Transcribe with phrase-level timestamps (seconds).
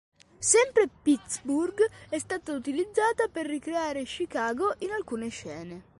[0.39, 5.83] Sempre Pittsburgh è stata utilizzata per ricreare Chicago in alcune scene.